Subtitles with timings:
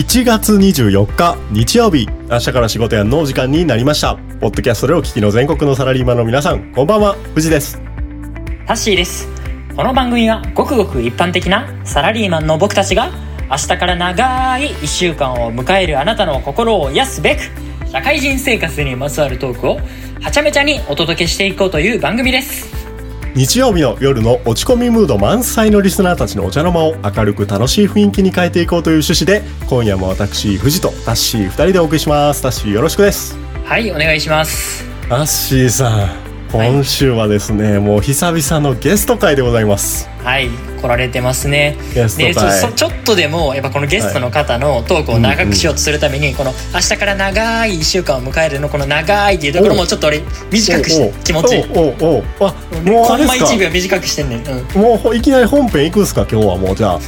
[0.00, 2.08] 7月24日日曜日。
[2.30, 4.16] 明日から仕事やのお時間になりました。
[4.40, 7.16] ポッドキャストでお聞きの全国のサラリーマンの皆さんこんばんは。
[7.34, 7.78] 藤です。
[8.66, 9.28] タッシーです。
[9.76, 13.10] この番組はごくごく一般的なサラリーマンの僕たちが
[13.50, 17.42] 明日から長い1週間を迎えるあなたの心を癒すべく
[17.92, 19.80] 社会人生活にまつわるトークを
[20.22, 22.79] はちゃめちゃにお届けしていこうという番組です。
[23.34, 32.42] 日曜日の夜の落ち込みムード満載のリスナーたちのお茶の間を明るく楽しい雰囲気に変えていこうという趣旨で今夜も私藤とタッシー2人でお送りします。
[32.42, 33.38] タッシーよろしくです。
[33.64, 34.84] はいお願いします。
[35.08, 36.19] タッシーさん
[36.52, 40.08] 今週はですね、はい、もう久々のゲスト会でございます。
[40.24, 40.48] はい。
[40.80, 41.76] 来られてますね。
[41.94, 42.34] ゲスト会。
[42.34, 46.34] でちょっとでもやっぱこのゲストの方のトークを長くしようとするために、はい。
[46.34, 51.64] うんうん、この明日から長い1週間を迎えるのこの長いっていうところもちょっと俺短くして気持ちいい。
[51.72, 56.26] おおおあもうコンマ1秒短くしてんねん、うん、もういきなり本編いくんすか？
[56.28, 57.00] 今日はもうじゃあ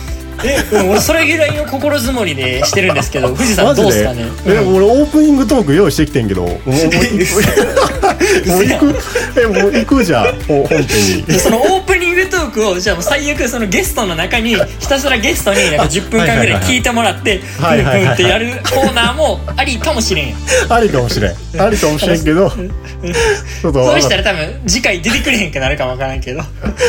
[0.45, 4.25] え、俺それぐらいの心づもりでしてるんですけど、富士山どうすかね？
[4.47, 6.63] え、俺オープニングトーク用意してきてんけど、もうもう
[8.65, 8.95] 行く、
[9.41, 10.87] え、もう行くじゃん、本編
[11.29, 11.39] に。
[11.39, 20.37] そのオープニングトークをじゃあ最悪そのゲストの中にひたすらゲストになんか10分間ぐらい聞いてもらって、ふんふんってやるコーナーもありかもしれんや。
[20.69, 21.33] ありかもしれん。
[21.61, 26.43] ありかもしれんけど、ちょっとそうしたら多分次回出てくれへんくなるかもわからんけど。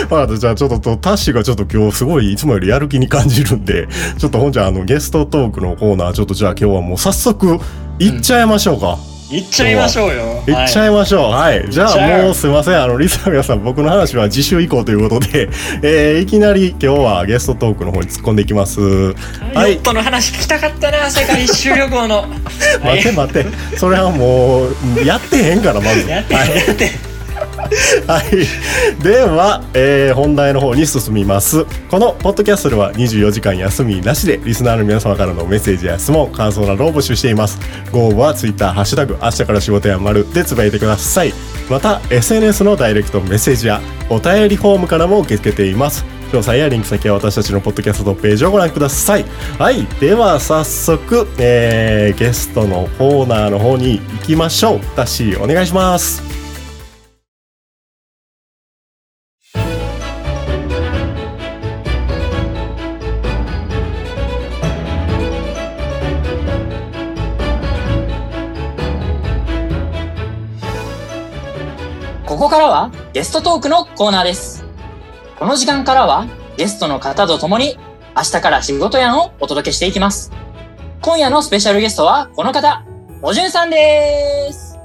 [0.10, 7.60] まあじゃあちょっとタッシーがちょっと今日すごいいつもよりやる気に感じるんで、ちょっとほんじゃあのゲストトークのコーナー、ちょっとじゃあ今日はもう早速
[8.00, 8.98] いっちゃいましょうか。
[9.08, 10.44] うんいっちゃいましょうよ。
[10.48, 11.32] いっちゃいましょう。
[11.32, 11.60] はい。
[11.62, 12.80] はい、じゃあもうすいません。
[12.80, 15.50] あの、リスナー皆さん、僕の話は次週以降ということで、
[15.82, 18.80] えー、いきなり今日はゲストトークの方に突っ込んでいきます。
[18.80, 19.74] はい。
[19.74, 22.28] ヨットの話聞きたかったな、世界一周旅行の。
[22.84, 23.78] 待って待って。
[23.78, 26.06] それはもう、やってへんから、まず。
[26.10, 27.13] やって、はい、やって。
[28.08, 29.04] はい。
[29.04, 31.66] では、えー、本題の方に進みます。
[31.90, 37.60] このポッドキャストでは24時間休みなしでリスナーの皆様からのメッセージや質問、感想などを募集しています。
[37.92, 41.34] ご応募は Twitter、ハッシュタグ、明日から仕事や丸でつぶやいてください。
[41.70, 46.06] また、SNS のダイレクトメッセージやお便りフォームからも受け付けています。
[46.34, 49.26] 詳細やリンク先は私たちのポッドキャストページをご覧ください。
[49.60, 49.86] はい。
[50.00, 54.80] では、早速、えー、ゲストのコーナーの方に行きましょう。
[54.96, 56.33] ダッシー、お願いします。
[73.14, 74.66] ゲストトークのコーナーです。
[75.38, 76.26] この時間からは
[76.58, 77.78] ゲストの方と共に
[78.18, 80.32] 明日から仕事やんをお届けしていきます。
[81.00, 82.84] 今夜のスペシャルゲストはこの方、
[83.22, 84.80] おじゅんさんです。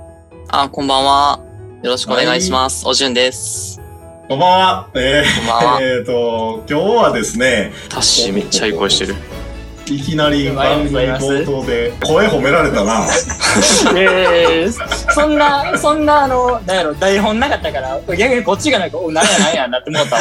[0.49, 1.41] あ、こんばんは。
[1.83, 2.85] よろしくお願いします。
[2.85, 3.81] はい、おじゅんです。
[4.29, 4.91] こんばんは。
[4.95, 5.81] えー、こんばんは。
[5.81, 7.73] えっ、ー、と、今日はですね。
[7.89, 9.17] タッシーめっちゃいい声してる。
[9.91, 13.07] いきなり番組冒頭で声褒められたな。
[13.97, 20.21] ええそんな、そんな、あの、なんやろ、台本なかったから、逆にこっちがなんか、お、なんやなんやなって思ったわ。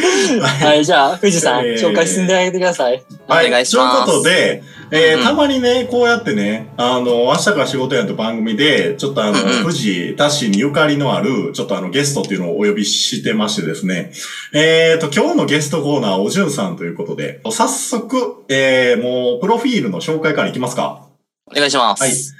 [0.40, 3.02] はい、じゃあ、富士山、えー、紹介進んであげてください。
[3.28, 4.06] はい、お願いします。
[4.06, 14.12] ということで、えー、うん、たまにね、こうやってね、あの、明日から仕事やと番組で、ちょっとあの、うんうん、富士、タッシーにゆかりのある、ちょっとあの、ゲストっていうのをお呼びしてましてですね、
[14.52, 21.06] えっ、ー、と、今日のゲストコーナー、おじゅんさんということで、早速、えー、もう、プロフィールの紹介からいきますか。
[21.50, 22.34] お願いします。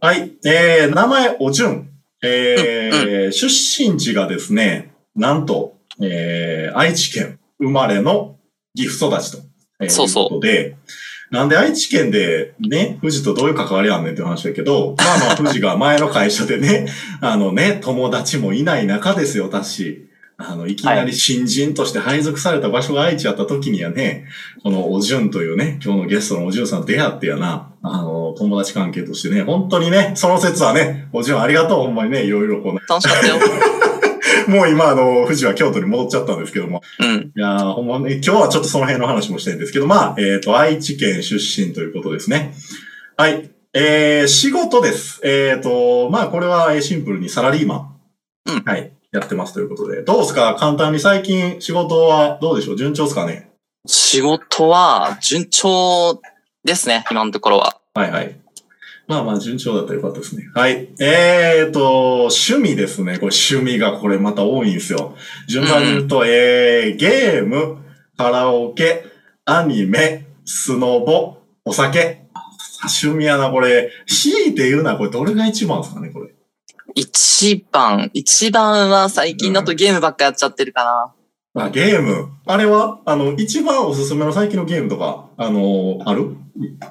[0.00, 0.18] はい。
[0.18, 0.32] はい。
[0.44, 1.90] えー、名前、おじゅん。
[2.22, 8.36] えー、うんうん、出身地がですね、なんと、えー、愛知県生まれの
[8.74, 9.38] 岐阜育ちと、
[9.80, 10.24] えー、そうそう。
[10.24, 10.76] いうことで、
[11.30, 16.86] なんで愛知県でね、富士とどういう関わりあんねんって話だけど、まあまあ富士が前の会社でね、
[17.22, 20.08] あのね、友達もいない中ですよ、私。
[20.42, 24.24] あの、いきなり新人として配属された場所が愛知やった時にはね、
[24.62, 33.34] このおじゅんというね、今日のゲストのおじゅんさん出会ってやな、あの、友達関係としてね、本当にね、その説はね、おじゅんありがとう、ほんまにね、いろいろこう、ね、楽しかったよ。
[34.48, 36.82] もう今、あの、富士は京都に戻っちゃったんですけども。
[36.98, 37.32] うん。
[37.36, 42.54] いやほんまね、今日はちょっとその辺の話もしたいんですけど、まあ、えっ、ー、と、愛知県出身ということですね。
[43.16, 43.50] はい。
[43.72, 45.20] えー、仕事です。
[45.24, 47.96] えっ、ー、と、まあ、これはシンプルにサラリーマン。
[48.46, 48.62] うん。
[48.64, 48.92] はい。
[49.12, 50.02] やってますということで。
[50.02, 50.56] どうですか？
[50.58, 52.76] 簡単に最近仕事はどうでしょう？
[52.76, 53.50] 順調ですかね？
[53.86, 56.20] 仕事は順調
[56.64, 57.80] ですね、今のところは。
[57.94, 58.39] はいはい。
[59.10, 60.44] まあまあ順調だったらよかったですね。
[60.54, 60.88] はい。
[61.00, 63.18] えーと、趣味ですね。
[63.18, 65.16] これ趣味がこれまた多いんですよ。
[65.48, 67.78] 順番に言うと、うん、えー、ゲーム、
[68.16, 69.04] カラオケ、
[69.46, 72.28] アニメ、スノボ、お酒。
[72.82, 73.90] 趣味やな、これ。
[74.06, 76.28] 強いて言うな、これどれが一番ですかね、これ。
[76.94, 81.12] 一番、一番は最近だとゲームばっかやっちゃってるかな。
[81.54, 82.28] あ、ゲーム。
[82.46, 86.36] あれは、あの、一番おすすめの最近のゲームとか、あの、ある？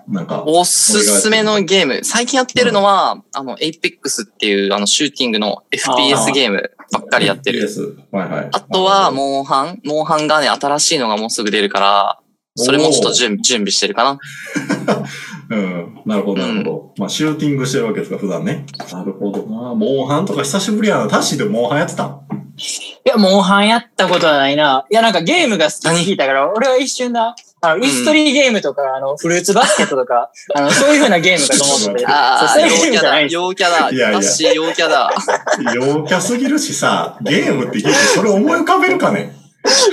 [0.08, 0.44] なんか。
[0.46, 2.04] おすすめのゲーム。
[2.04, 7.70] 最近やってるのは、あの、Apex っていう、あの、シューティングの FPS ゲームばっかりやってる。
[7.70, 8.50] FPS はいはい。
[8.52, 9.80] あとは、モンハン。
[9.86, 12.20] モンハンがね、新しいのがもうすぐ出るから、
[12.58, 14.20] それもちょっと準準備してるかな。
[15.50, 16.02] うん。
[16.06, 16.94] なるほど、なるほど。
[16.98, 18.66] まあ、シューティングしてるわけですか、普段ね。
[18.92, 19.74] なるほどな。
[19.74, 21.08] モンハンとか久しぶりやな。
[21.08, 22.22] タッシーでモンハンやってたん
[22.60, 22.62] い
[23.06, 24.86] や、モンハンやったことはないな。
[24.92, 32.06] いや、なんかゲームが好きって聞いたから、俺は一瞬だ、あの、イストリーゲームとか、あの、フルーツバスケットとか、 あの、そういう風なゲームかと思ってて。
[32.12, 32.92] ああ、そういうゲー。
[32.92, 33.32] ムじゃない。
[33.32, 33.90] 陽キャだ。
[33.90, 35.12] いやいや私、陽キャだ。
[35.74, 39.39] 陽キャすぎるしさ、ゲームって聞いてそれ思い浮かべるかね？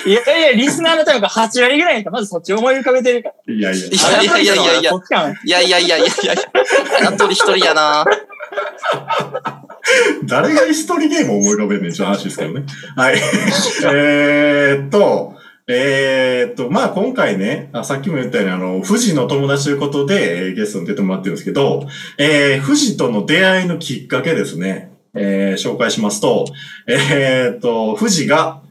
[0.06, 3.54] いやいや、リスナーの多分8割ぐらいかまずそっち思い浮かべてるから。
[3.54, 3.86] いやいや。
[3.86, 6.36] いやいやいやいやいやそっちかもいやいやいやいやいやい
[7.02, 7.08] や。
[7.08, 8.04] あとり一人やな。
[10.24, 12.64] 誰がイストリゲームを思い浮かべるねんちょっと話ですけどね。
[12.96, 13.16] はい。
[13.84, 15.34] えーっと、
[15.68, 21.86] えーっと、まあ今回ね、あさっきも言ったように、あの、富士の友達ということで、えーゲストに出てもらってるんですけど、
[22.18, 24.92] えー、富士との出会いのきっかけですね。
[25.14, 26.46] えー紹介しますと、
[26.86, 28.62] えーっと、富士が、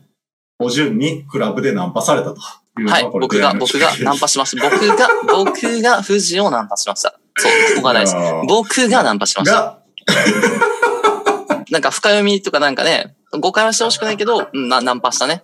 [0.60, 2.40] お順にクラブでナンパされたと
[2.80, 3.10] いうのはい。
[3.12, 4.69] 僕が、僕がナンパしました。
[4.69, 7.19] 僕が、 僕が富士をナンパしました。
[7.38, 8.16] そう、ここが大事。
[8.16, 9.56] あー僕がナンパしました。
[9.56, 9.80] が、
[11.72, 15.44] なんか深読みとかなんかね、誤解はしてほしくないけど、うんなナンパしたね。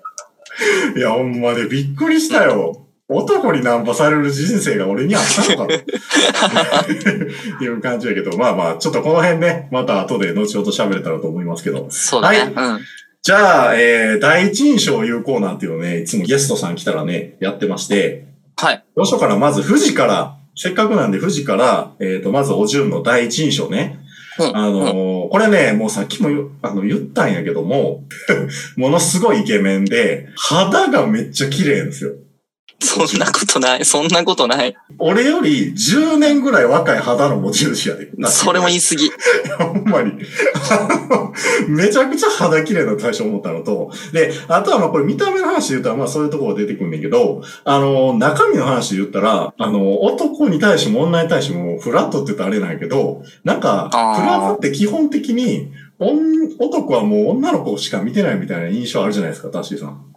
[0.95, 2.85] いや、ほんまでびっくりしたよ。
[3.09, 5.73] 男にナンパされる人生が俺にあったのか
[6.87, 6.93] と
[7.63, 11.87] いう感じやけど、まあまあ、ちょっとこの辺ね、また後で後ほど喋れたらと思いますけど。
[11.89, 12.53] そうだね。
[12.55, 12.79] うん。
[13.23, 18.25] じゃあ、えー、第一印象有効なんていうのをね、いつもゲストさん来たらね、やってまして、
[18.55, 18.83] はい。
[18.95, 23.99] どうしようかな、まず富士から、せっかくなんで富士から、えっ、と、まずお順の第一印象ね。
[24.39, 28.03] うんあのーこれね、もうさっきも言うあの言ったんやけども、
[28.75, 32.11] ものすごいイケメンで、肌がめっちゃ綺麗ですよ。
[32.81, 33.85] そんなことない。
[33.85, 34.75] そんなことない。
[34.97, 38.09] 俺より10年ぐらい若い肌の持ち主やで。
[38.27, 39.11] それも言い過ぎ。
[39.57, 40.13] ほんまに。
[41.67, 60.11] めちゃくちゃ肌綺麗な対象思ったのと、で、あとはまあこれ見た目の話で言ったらまあそういうところ出てくるんだけど、あの、中身の話で言ったら、あの、男に対しても女に対してもフラットって言ったらあれなんやけど、なんか、あークラブって基本的に、女男はもう女の子しか見てないみたいな印象あるじゃないですか、タッシーさん。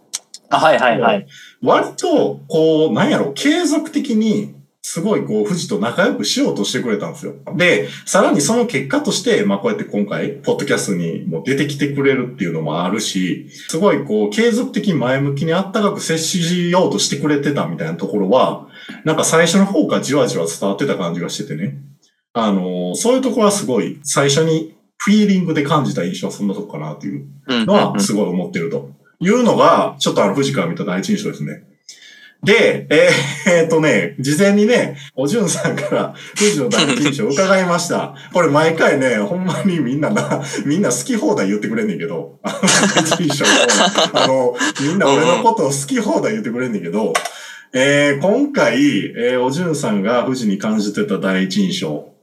[0.49, 1.27] あ、はいはいはい。
[1.61, 7.33] 割と、こう、なんやろ、継続的に、すごいこう、富士と仲良くしようとしてくれたんですよ。
[7.57, 18.67] で、さらにその結果として、まあこうやって今回、ポッドキャストにも出てきてくれるっていうのもあるし、すごいこう、継続的に前向きにあったかく接しようとしてくれてたみたいなところは、
[19.05, 21.77] なんか最初の方からじわじわ伝わってた感じがしててね。
[22.33, 27.65] あのーそういうところはすごい、最初にフィーリングで感じた印象はそんなとこかなっていううん。
[27.65, 31.63] のはすごい思ってるというのが、ちょっとあの、富士から見た第一印象ですね。
[32.43, 38.13] で、えーっとね、事前にね、おじゅんさんから富士の第一印象を伺いました。
[38.33, 42.59] これ毎回ね、ほんまにみんなな、みんな好き放題言ってくれんねんけど、あの、
[43.07, 43.45] 第一印象
[44.13, 47.13] あの、みんな俺のことを好き放題言ってくれんねんけど、
[47.73, 48.75] えー今回、
[49.17, 52.13] えーおじゅんさんが富士に感じてた第一印象、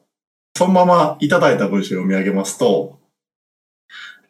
[0.56, 3.00] そのままいただいた文章を読み上げますと、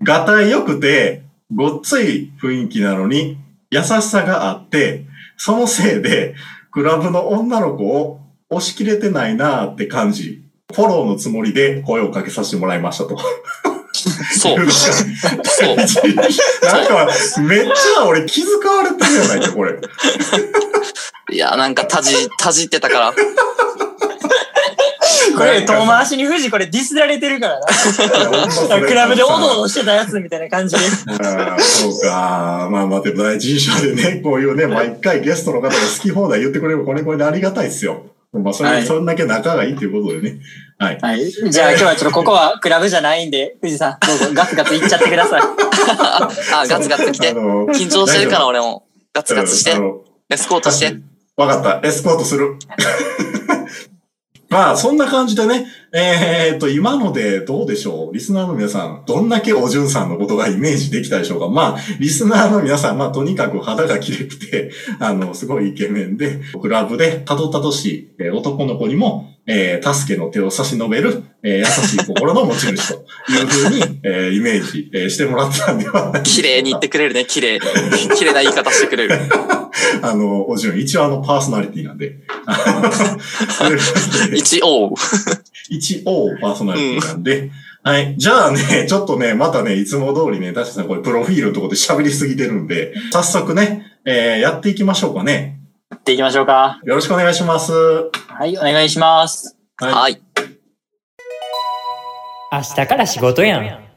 [0.03, 3.39] がたい良くて、ごっつい雰囲気なのに、
[3.71, 5.07] 優しさがあって、
[5.37, 6.35] そのせいで、
[6.71, 10.43] クラブの女の子を押し切れてないなーって感じ。
[10.73, 13.19] フォローのつもりで声をかけさせてもらいましたと。
[14.39, 14.57] そう。
[14.57, 15.77] なんそう。
[16.89, 17.09] か、
[17.43, 19.79] めっちゃ俺気遣われてるやないか、これ。
[21.31, 23.15] いや、なんか、たじ、たじってたから。
[25.37, 27.67] これ、遠回しに富士これディスられてるからな。
[28.87, 30.83] クラブでおどおどしてたやつみたいな感じで。
[31.23, 32.69] ああ、そうか。
[32.71, 38.07] まあまあ、でも第一印象でね、 こういうね、毎回ゲストの方が好き放題言ってくれるこれこれでありがたいですよ。
[38.33, 40.39] まあ、それ、はいそんだけ仲がいいっていうことでね。
[40.79, 40.99] はい。
[41.01, 41.31] はい。
[41.31, 45.43] じゃあ今日はちょっとここはクラブじゃないんで、富士さん、どうぞガツガツいっちゃってください。
[46.55, 47.35] あ、ガツガツ来てあ。
[47.35, 48.85] の緊張してるから、俺も。
[49.13, 49.73] ガツガツして
[50.31, 50.97] エスコートして。
[51.37, 51.87] わかった。
[51.87, 52.57] エスコートする。
[54.53, 58.15] まあ、そんな感じでね、えーっと、今のでどうでしょう？
[58.15, 61.49] リスナーの皆さん、どんだけおじゅんさんのことがイメージできたでしょうか？
[61.49, 72.95] まあ、リスナーの皆さん、まあ、とにかく肌が綺麗くて、 あの、すごいイケメンで、クラブでたどたどしい、えー男の子にも、えー助けの手を差し伸べる、えー優しい心の持ち主と
[73.33, 77.61] いうふうに、えーイメージ、えーしてもらったんではないで綺麗に言ってくれるね、綺麗。
[78.17, 79.19] 綺麗な言い方してくれる。
[80.03, 82.19] あの、おじゅん、一応あの、パーソナリティなんで。
[84.35, 84.95] 一応。
[85.69, 87.51] 一応パーソナリティなんで、
[87.83, 88.15] はい。
[88.17, 95.59] じゃあね、ちょっとね、またね、いつも通りね、確かさんこれプロフィールのところで喋りすぎてるんで、早速ね、えー、やっていきましょうかね。
[95.91, 96.81] やっていきましょうか。
[96.85, 97.73] よろしくお願いします。
[97.73, 99.57] はい、お願いします。
[99.77, 99.93] はい。
[99.93, 100.23] はい。
[102.53, 103.92] 明日から仕事やん。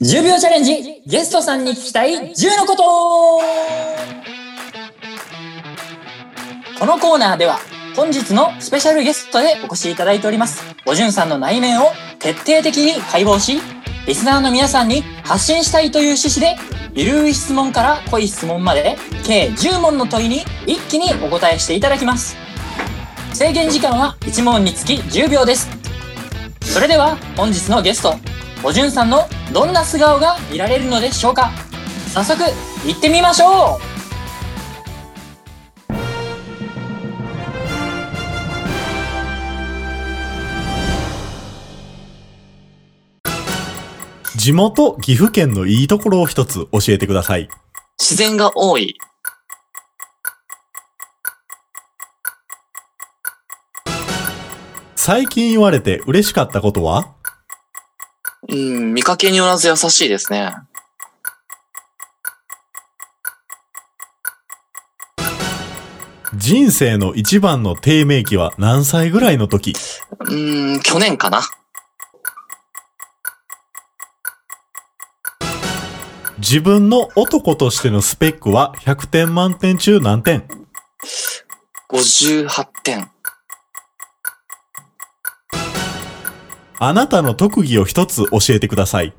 [0.00, 2.84] 10秒チャレンジゲストさんに聞きたい10のこと。
[6.78, 7.58] このコーナーでは
[7.96, 10.62] 本日のスペシャルゲストでお越しいただいております。
[10.86, 11.86] おじゅんさんの内面を
[12.20, 13.60] 徹底的に解剖し
[14.06, 16.54] リスナーの皆さんに発信したいという趣旨で
[16.94, 22.36] ゆるい質問から濃い質問まで計10問の問いに一気にお答えしていただきます。
[23.34, 25.68] 制限時間は1問につき10秒です。
[26.62, 28.14] それでは本日のゲスト
[28.64, 31.50] おじゅんさんのどんな素顔が見られるのでしょうか？
[32.12, 32.42] 早速
[32.86, 33.78] 行ってみましょ
[44.36, 47.48] 地元岐阜県のいいところを一つ教えてください。
[47.98, 48.96] 自然が多い。
[54.96, 57.14] 最近言われて嬉しかったことは？
[58.48, 60.52] うん、見かけによらず優しいですね。
[66.34, 69.74] 人生の一番の低迷期は何歳ぐらいの時？
[70.20, 70.34] う
[70.76, 71.42] ん、去年かな。
[76.38, 80.46] 自分の男としてのスペックは100点満点中何点
[81.90, 83.10] ？58点。
[86.80, 89.12] あなたの特技を一つ教えてください。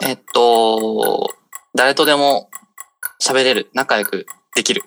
[0.00, 1.30] えっと、
[1.74, 2.48] 誰とでも
[3.22, 3.70] 喋れる。
[3.74, 4.82] 仲良くできる。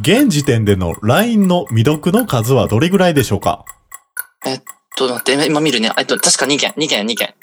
[0.00, 3.64] 現時点での LINE の未読の数はどれぐらいでしょうか？
[4.46, 4.62] えっ
[4.96, 5.92] と、待って、今見るね。
[5.98, 7.34] えっと、確か2件、2件、2件。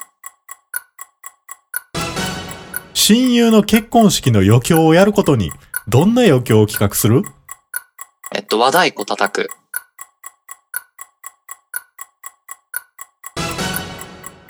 [2.94, 5.52] 親友の結婚式の余興をやることに
[5.88, 7.24] どんな余興を企画する？
[8.34, 9.50] えっと、和太鼓叩く。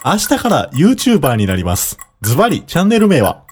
[0.05, 1.97] 明日から YouTuber になります。
[2.21, 3.43] ズバリチャンネル名は？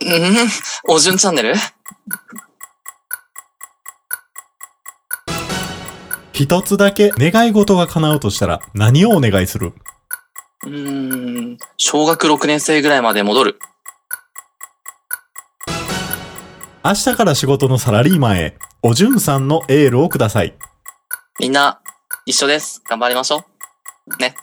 [0.00, 1.54] うん、おじゅんチャンネル？
[6.32, 9.72] 一つだけ願い事が叶うとしたら何をお願いする？
[10.64, 13.58] うーん、小学6年生ぐらいまで戻る。
[16.84, 20.54] 明日から仕事のサラリーマンへ、おじゅんさんのエールをください。
[21.40, 21.80] みんな、
[22.26, 22.82] 一緒です。
[22.86, 23.44] 頑張りましょ
[24.06, 24.16] う。
[24.18, 24.34] ね。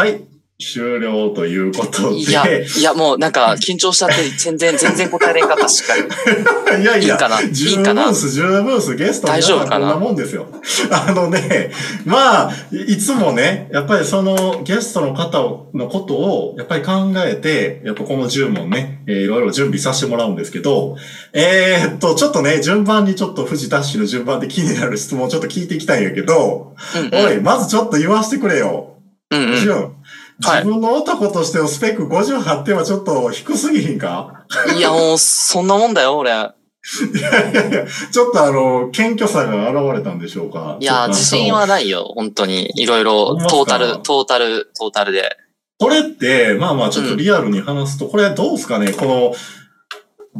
[0.00, 0.24] はい。
[0.62, 2.18] 終了ということで。
[2.18, 6.02] いや、いや、もうなんか、緊張しちゃって、全然、全然答えれんかった、しっかり。
[6.82, 7.40] いやいや、いいかな？
[7.40, 8.04] いい十かな？
[8.04, 9.92] 分す、十分す、ゲスト大丈夫かな？
[9.92, 10.46] こんなもんですよ。
[10.90, 11.70] あのね、
[12.04, 16.92] まあ、いいつもね、やっぱりそのゲストの方をのことを、やっぱり考
[17.26, 20.96] えて、やっぱこの10問ね、えーいろいろ準備させてもらうんですけど、
[21.32, 26.74] えーっと、ちょっとね、順番にちょっと富士ダッシュの順番で気になる質問をちょっと聞いていきたいんやけど、
[27.12, 27.26] うん、うん。
[27.26, 28.88] おい、まずちょっと言わせてくれよ。
[29.30, 29.50] うんうん。
[29.52, 34.46] 自分の男としてのスペック58点はちょっと低すぎひんか？
[34.76, 36.30] いや、もう、そんなもんだよ、俺。
[36.30, 40.78] いやいやいや、ちょっとあの、謙虚さが現れたんでしょうか？
[40.80, 41.52] いや、自信。
[41.52, 42.72] はないよ、本当に。
[42.74, 45.36] いろいろトータル、トータル、トータルで。
[45.78, 48.92] これって、まあまあちょっとリアルに話すと、これどうですかね？
[48.92, 49.34] この、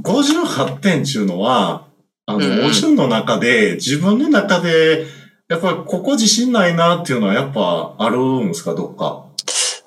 [0.02, 1.86] 58点っていうのは、
[2.24, 5.04] あうんうんの、おじゅんの中で、自分の中で、
[5.50, 8.72] やっぱここ自信ないなっていうのはやっぱあるんですか？
[8.74, 9.26] どっか。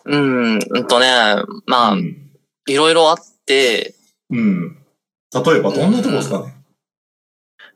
[0.03, 1.08] うん、うんとね、
[1.65, 2.32] まあう、ん。
[2.67, 3.96] いろいろあって、
[4.29, 4.77] うん。
[5.34, 6.53] 例えばどんなとこですかね？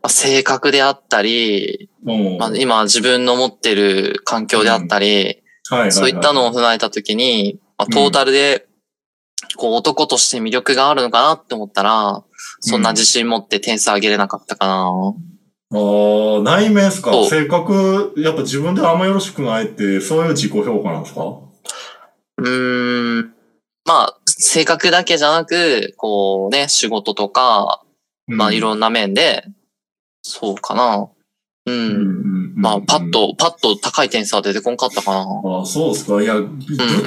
[0.02, 2.38] まあ性格であったり、うん。
[2.38, 8.68] まあ、今自分の持ってる環境であったり、はいそういったのを踏まえたときに、まあ、トータルで、
[9.56, 12.24] こう男として魅力があるのかなって思ったら、
[12.60, 14.92] そんな自信持って点数上げれなかったかな。
[15.74, 17.12] ああ、内面ですか？
[17.12, 21.22] そう性格、やっぱ自分であんまよろしくないって、そういう自己評価なんですか？
[22.38, 23.34] うーん。
[23.86, 27.82] まあ、性格だけじゃなく、こうね、仕事とか、
[28.28, 29.46] まあいろんな面で、
[30.22, 31.10] そうかな。
[31.66, 31.72] う。
[31.72, 32.54] うんん。
[32.56, 33.12] まあ、パッ。
[33.12, 35.20] と、パッと高い点数は出てこんかったかな。
[35.46, 36.22] ああ、そうですか。
[36.22, 36.50] いや、ぶ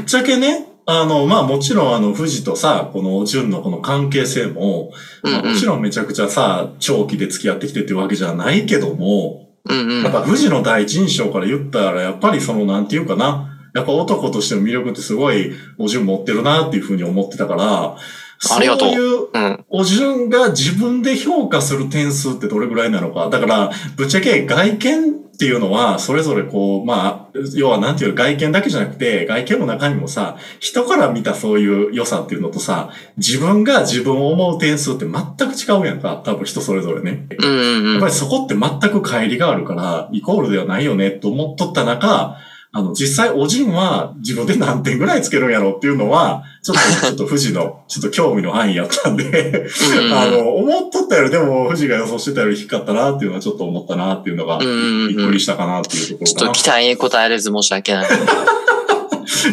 [0.01, 4.93] っちゃけね、あの、まあもちろんあの、富士とさ、この純のこの関係性も、
[5.23, 10.03] うんうんまあもちろんめちゃくちゃさ、長期で付き合ってきてっていうわけじゃないけども、うんうん。
[10.03, 17.97] やっぱ富士の第一印象から言ったら、やっぱりその、なんていうかな、やっぱ男としての魅力ってすごい、お純持ってるなっていうふうに思ってたから、
[18.49, 19.65] ありがとうそういう、うん。
[19.69, 23.29] お純が自分で評価する点数ってどれぐらいなのか。
[23.29, 35.15] だから、ぶっちゃけ外見っていうのは、それぞれこう、まあ、要はなんていう外見だけじゃなくて、外見の中にもさ、人から見たそういう良さっていうのとさ、自分が自分を思う点数って全
[35.49, 36.21] く違うやんか。
[36.27, 37.27] 多分人それぞれね。
[37.39, 38.09] うんうんうんやっぱ。
[38.09, 42.37] りそこって全く乖離があるから、イコールではないよねと思っとった中、
[42.73, 49.67] あの、実際、おじんは自分で何点ぐらいつけるんやろうっていうのは、 ちょっと、ちょっと富士の、 ちょっと興味の範囲やったんで、
[50.15, 54.69] あの、思っとったより、でも、富士が予想してたより低かったなっていうのはちょっと思ったなっていうのが、びっ
[55.17, 56.53] くりしたかなっていうところかなちょっと。
[56.53, 58.09] 期待に応えれず申し訳ない。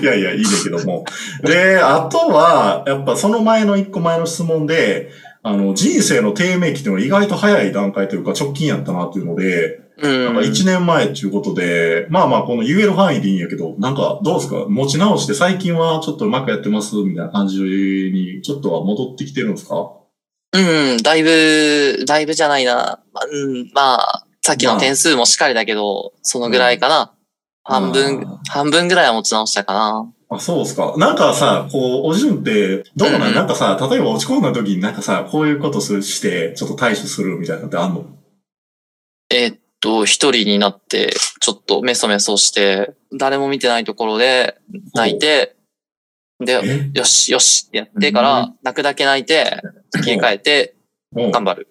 [0.01, 1.05] いやいや、いいねんけども。
[1.43, 5.09] で、あとは、やっぱその前の一個前の質問で、
[5.43, 9.86] あの、人生の低迷期っていうのは意外と早い段階というか直近やったなっていうので、うん。
[9.99, 14.65] なんか1年前っていうことで、まあまあこの言える範囲でいいんやけど、なんかどうですか？
[14.69, 19.91] 持ち直して最近はちょっとうまくやってますみたいな感じにちょっとは戻ってきてるんですか？
[20.53, 22.99] うん、だいぶ、だいぶじゃないな。
[23.11, 27.13] まあうん、まあ、さっきの点数もしっかりだけど、そのぐらいかな。
[27.63, 30.13] 半分あ、半分ぐらいは持ち直したかな。
[30.29, 30.95] あ、そうですか。
[30.97, 38.05] なんかさ、こう、おじゅんって、どうなん、うんうんなんかさ、例えば落ち込んだ時になんかさ、こういうことするして、ちょっと対処するみたいなのってあんの？
[39.29, 44.57] えーっと、一人になって、ちょっとメソメソして、誰も見てないところで
[44.93, 45.55] 泣いて、
[46.39, 49.61] で、えよし、よしってやってから、泣くだけ泣いて、
[50.03, 50.75] 切り替えて、
[51.15, 51.67] 頑張る。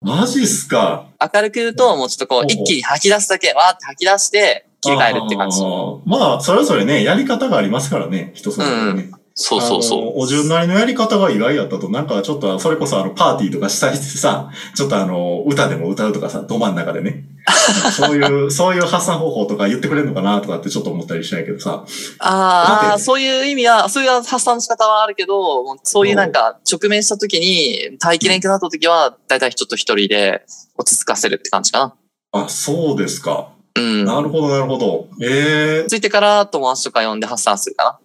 [0.00, 1.08] マジっすか？
[1.34, 5.60] 明るく言うと、もうちょっとこう、一気に吐き出すだけ、わーって吐き出して、切り替えるって感じ。
[6.06, 9.10] まあ、それぞれね、やり方がありますからね、人それぞれね。
[9.42, 17.24] そうそうそあのお順なりのやり方が意外やったと、なんかちょっと、それこそあの、パーティーとかしたりしてさ、ちょっとあの、歌でも歌うとかさ、ど真ん中でね。
[17.96, 21.84] そういう、そういう発散方法とか言ってくれるのかなとかってちょっと思ったりしたんやけどさ。
[21.86, 21.90] う。
[22.18, 30.42] ああ、そういう意味は、そういう発散の仕方はあるけど、もうそういうなんか、直面した時に、耐えきれなくなった時は、だいたいちょっと一人で
[30.76, 31.94] 落ち着かせるって感じか
[32.32, 33.48] あ、そうですか。
[33.74, 33.82] な。
[33.82, 34.04] うん。
[34.04, 35.08] なるほど、なるほど。
[35.22, 37.98] ええついてから友達とか呼んで発散するか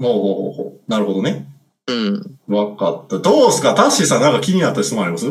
[0.00, 0.61] ー、ほうほうほうほう。
[0.88, 1.46] なるほどね。
[1.86, 1.94] な。
[1.94, 2.38] うん。
[2.48, 3.18] わかった。
[3.18, 3.74] どうすか？
[3.74, 5.26] タッシーさんなんか気になった質問あります？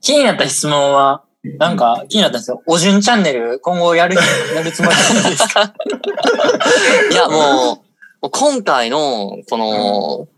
[0.00, 1.22] 気になった質問は、
[1.58, 2.62] なん、か気になったんですよ。
[2.66, 4.16] おじゅんチャンネル今後やる、
[4.54, 5.74] やるつもりなんですか？
[7.10, 7.84] いや、も
[8.22, 10.28] う、今回の、この、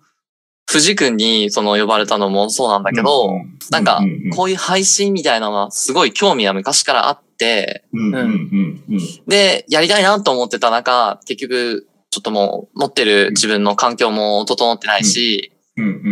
[0.68, 9.00] 藤君にその呼ばれたのもそうなんだけど、なんかうう、こういう配信みたいなのはすごい興味は昔からあって、うん、うん、うん、うん。
[9.28, 15.52] で、やりたいなと思ってた中、結局、ちょっともう持ってる自分の環境も整ってないし。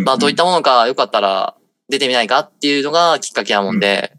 [0.04, 1.54] まあどういったものかよかったら
[1.88, 4.12] 出てみないかっていうのがきっかけなもんで。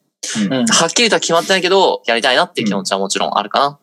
[0.72, 3.80] はっきりとは決まってないけど、やりたいなっていう気持ちはもちろんあるか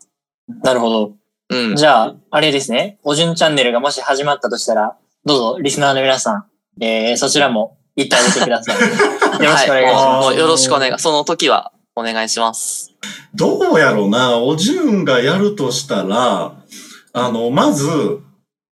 [0.65, 1.13] なるほど。
[1.51, 1.57] な。
[1.57, 1.77] うん。
[1.77, 2.99] じゃあ、あれですね。
[3.05, 6.45] おじゅんチャンネルがもし始まったとしたら、どうぞ、リスナーの皆さん、
[6.83, 8.77] えー、そちらも行ってあげてください。
[9.41, 10.29] よろしくお願いしはます。
[10.31, 10.99] もうよろしくお願い。
[10.99, 12.93] その時はお願いします。
[13.35, 16.53] どうやろうな、おじゅんがやるとしたら、
[17.13, 17.89] あの、まず、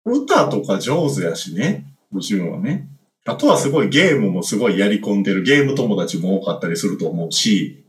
[0.04, 2.88] 歌とか上手やしね、おじゅんはね。
[3.24, 7.84] あとはすごいゲームもすごいやり込んでるゲーム友達も多かったりすると思うし、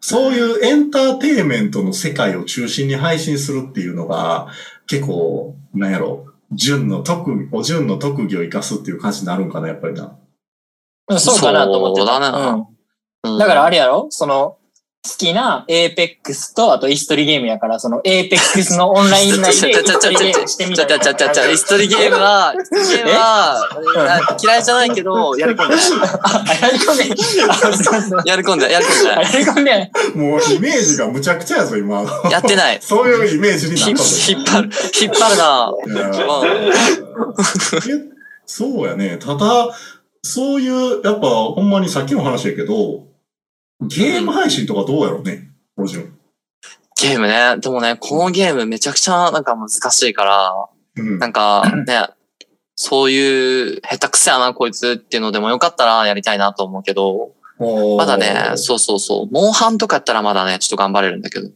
[0.00, 4.48] そういうエンターテインメントの世界を中心に配信するっていうのが、
[4.86, 10.16] 結構、なんやろ、純の特技、お純の特技を生かすっていう感じになるんかな、やっぱりな。
[11.08, 12.06] うんそうかなと思ってた。
[12.06, 12.66] そうだなうん
[13.32, 14.06] うんだからあれやろ？
[14.10, 14.58] その、
[15.02, 25.74] 好きな Apex と、あとイストリゲームやから、その Apex のオンライン内でイストリゲームしてみたいちょちょちょちょ、イストリゲームは、イストリゲームは、嫌いじゃないけど、やり込んで。
[25.74, 27.04] やり込んで。
[27.48, 28.28] あ、すい。
[28.28, 29.90] やり込んで、やり込んでやり込んで。
[30.16, 32.02] もうイメージがむちゃくちゃやぞ、今。
[32.30, 32.78] やってない。
[32.82, 34.04] そういうイメージにな引った。
[34.32, 35.72] 引っ張る、引っ張るな。
[38.44, 39.16] そうやね。
[39.16, 39.70] ただ、
[40.22, 43.08] そういう、やっぱ、ほんまにさっきの話やけど、
[43.82, 46.16] ゲーム配信とかどうやろうね、おじゅん。
[47.00, 47.56] ゲームね。
[47.58, 51.18] でもね、このゲームめちゃくちゃなんか難しいから、うん。
[51.18, 52.08] なんかね、
[52.76, 57.32] そういう下手くそやなこいつっていうのでもよかったらやりたいなと思うけど、
[57.96, 61.48] まだね、そうそうそう、モンハンとかやったらまだね、ちょっと頑張れるんだけど。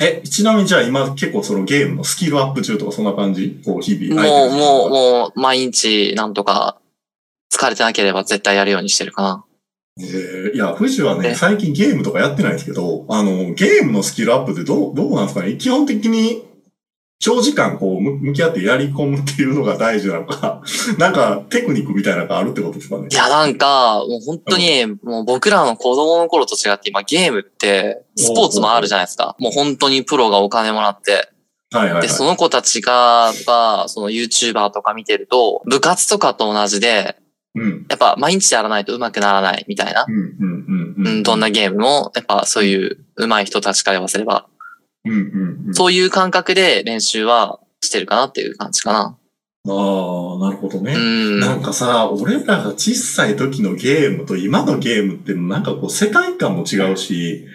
[0.00, 3.60] え、ちなみにじゃあ今結構そのゲームのスキルアップ中とかそんな感じ？
[3.64, 4.22] こう、日々。
[4.22, 4.90] もう、もう、う。
[4.90, 6.80] もう、毎日なんとか
[7.52, 9.44] 疲れてなければ絶対やるようにしてるかな。
[10.02, 15.54] えーいや、富士はね、え最近ゲームとかやってないんですけど、あの、ゲームのスキルアップってどう、どうなんですかね？
[15.56, 16.44] 基本的に、
[17.22, 20.62] 長時間こうむ向き合ってやり込むっていうのが大事なのか、
[20.98, 23.08] なんかテクニックみたいなのがあるってことですかね？
[23.12, 29.36] いや、なんか、もう本当に、もう僕らの子供の頃と違って今ゲームって、スポーツもあるじゃないですか。
[29.38, 31.28] もう本当にプロがお金もらって。
[31.72, 32.02] はいはい、はい。
[32.02, 37.16] で、その子たちが、がその YouTuber とか見てると、部活とかと同じで、
[37.54, 37.86] うん。
[37.88, 40.04] やっぱ毎日やらないと上手くならないみたいな。
[40.06, 41.06] うん、うん、うん。
[41.06, 44.46] うん、どんなゲームも、やっぱそういう上手い人たちから言わせれば、
[45.04, 45.74] うん、うん、うん。
[45.74, 49.16] そういう感覚で練習はしてるかなっていう感じかな。
[49.68, 50.94] ああ、なるほどね。
[50.94, 51.40] うん。
[51.40, 57.46] なんかさ、俺らが小さい時のゲームと今のゲームってなんかこう世界観も違うし、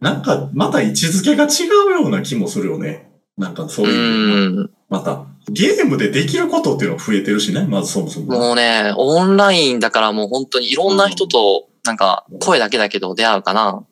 [0.00, 3.10] なんかまた位置づけが違うような気もするよね。
[3.36, 4.70] なんかそうういう、ん。
[4.90, 5.24] また。
[5.48, 8.26] ゲームでできることっていうのが増えてるしね、まずそもそも。
[8.38, 13.84] もうね、オンラインだからもう本当にいろんな人と、なんか声だけだけど出会うかな。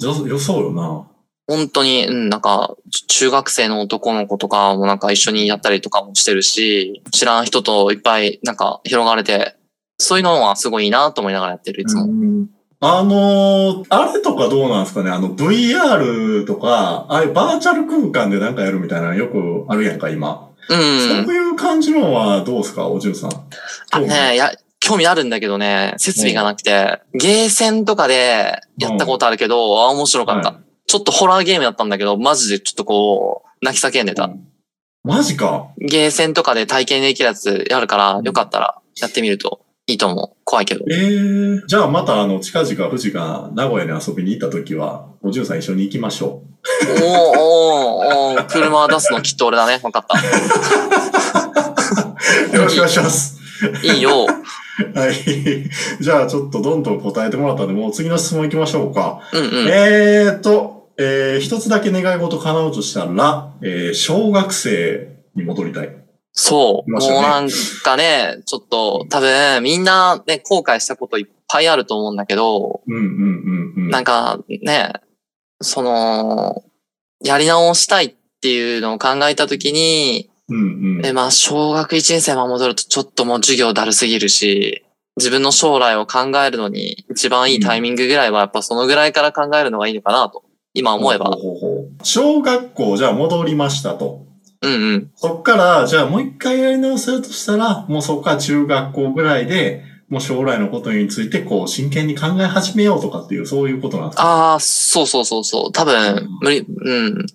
[0.00, 1.06] よ、よそうよな。
[1.48, 2.76] 本当に、うん、なんか、
[3.08, 9.56] 中学生の男の子とかもなんか一緒にやったりとかもしてるし、知らん人といっぱいなんか広がれて、
[9.98, 12.06] そういうのはすごいいいなと思いながらやってる、いつも。
[12.84, 15.10] あのーあれとかどうなんですかね？
[15.10, 20.50] あの VR とか、ああいうバーチャル空間でなんかやるみたいなのよくあるやんか、今。
[20.68, 20.78] うん。
[21.24, 23.30] そういう感じのはどうですか、おじゅんさん。
[23.92, 30.50] あね、や、興味あるんだけどね、設備がなくて、ゲーセンとかでやったことあるけど、あ、面白かった。
[30.50, 34.28] はいちょっとホラーゲームだったんだけど、マジでちょっとこう、泣き叫んでた。
[35.04, 35.68] マジか。
[35.78, 40.36] ゲーセンとかで体験できるやつやるから、よかったらやってみるといいと思う。
[40.44, 40.84] 怖いけど。
[40.90, 46.42] ええー、じゃあまたあの、近々富士が名古屋に遊びに行った時は、おじゅんさん一緒に行きましょ
[46.88, 47.04] おー
[47.38, 49.80] おーおー車出すのきっと俺だね。
[49.82, 50.18] わかった。
[52.52, 52.56] う。
[52.56, 53.38] よろしくお願いします。
[53.82, 54.26] いいよ。
[54.94, 55.14] はい。
[56.02, 59.20] じゃあちょっとどんどん答えてもらったんで、もう次の質問行きましょうか。
[59.32, 59.68] うんうん。
[59.68, 66.01] えーと、えー、一つだけ願い事叶うとしたら、えー、小学生に戻りたい。
[66.32, 66.90] そう。
[66.90, 67.48] ねもうなん
[67.82, 73.90] かね、ちょっと多分みんなね、後悔したこといっぱいあると思うんだけど、うんうんうんうん。
[73.90, 74.92] なんかね、
[75.60, 76.64] その、
[77.24, 81.06] やり直したいっていうのを考えたときに、うんうん。
[81.06, 84.84] え、まあ、小学1年生まで戻るとちょっともう授業だるすぎるし、
[85.16, 90.42] 自分の将来を考えるのに一番いいタイミングぐらいはやっぱそのぐらいから考えるのがいいのかなと、
[90.72, 91.34] 今思えばほう。
[91.34, 94.31] ほうほう小学校じゃあ戻りましたと。
[94.62, 95.10] うんうん。
[95.16, 104.22] そっから、じゃあもう一回やり直せるとしたら、もうそこから中学校ぐらいで、もう将来のことについてこう真剣に考え始めようとかっていう、そういうことなんですか？
[104.24, 105.72] ああ、そうそうそうそう。
[105.72, 107.26] 多分、無理、うん。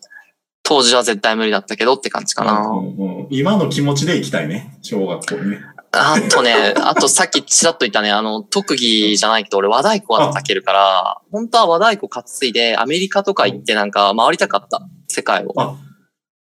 [0.63, 2.59] 当時は絶対無理だったけどって感じかな。
[2.59, 4.77] うんうんうん今の気持ちで行きたいね。
[4.81, 5.59] 小学校にね。
[5.91, 14.81] あとね、 あとさっきちらっと言ったね、あの、特技じゃないけど俺和太鼓は叩けるから、本当は和太鼓担いでアメリカとか行ってなんか回りたかった。
[15.09, 15.53] 世界を。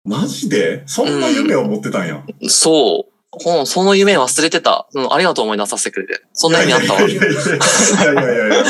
[0.04, 0.82] マジで？
[0.86, 2.24] そんな夢を持ってたんや。
[2.48, 3.12] そう。
[3.32, 4.88] ほんその夢忘れてた。
[4.92, 6.22] うん、ありがとう思い出させてくれて。
[6.32, 7.14] そんな意味あったわい。
[7.14, 8.64] やいやいや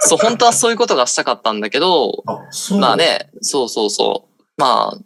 [0.00, 2.24] そう、本当はそういうことがしたかったんだけど。
[2.78, 2.96] まあ。
[2.96, 4.42] ね、そうそうそう。
[4.56, 4.98] まあ、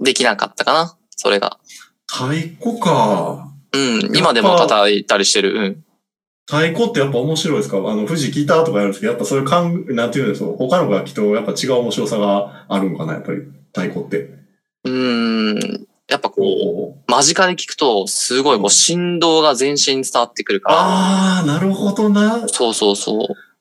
[0.00, 0.96] できなかったかな。
[1.10, 1.58] それが。
[2.06, 3.48] 太鼓か。
[3.72, 5.54] うん、今でも叩いたりしてる。
[5.54, 5.84] うん。
[6.48, 13.38] 太鼓ってやっぱ面白いですかあの、富士ギターとかやるんですけど、やっぱそういう感、なんていうんですか他の楽器とやっぱ違う面白さがあるんかなやっぱり、
[13.74, 14.45] 太鼓って。
[14.86, 17.00] うーん、やっぱここう。
[17.00, 20.76] う、間近で聞くと、すごいこう振動が全身に伝わってくるから。
[20.78, 22.48] あー、なるほどな。
[22.48, 23.18] そうそうそう。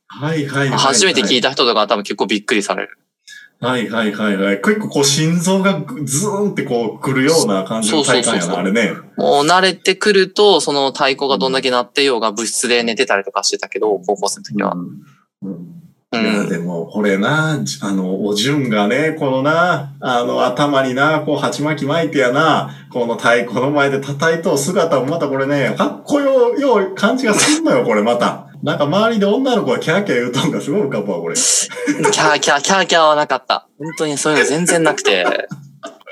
[0.08, 0.78] はいはいはい、はい。
[0.78, 2.98] 初めて聞いた人とかは多分結構びっくりされる。
[3.60, 4.62] はいはいはいはい。
[4.62, 8.94] 結構こう心臓がぐズーンってこう来るような感じの体感やな、そうそうそうそうあれね。
[9.18, 14.74] もう慣れてくると、その太鼓がどんだけ鳴ってようが部室で寝てたりとかしてたけど、高校生の時は。
[15.42, 15.85] うんう
[16.22, 16.50] いや、ん。
[16.50, 28.48] でも、これな、じあの、おじゅんがね、このな、あの、頭にな、こう、鉢巻き巻いてやな、この太鼓の前で叩いとう姿もまたこれね、かっこよ、よう感じがすんのよ、これまた。
[28.64, 31.36] なんか周りで女の子がキャーキャー言うとんがすごい浮かぶわ、これ。
[31.36, 33.68] キャーキャー、キャーキャーはなかった。
[33.78, 35.26] 本当にそういうの全然なくて。